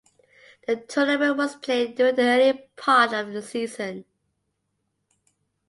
[0.65, 4.05] The tournament was played during the early part of the season.